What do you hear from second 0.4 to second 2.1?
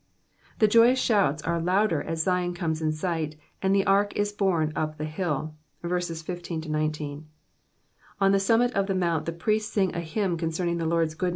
The joyous shouts are louder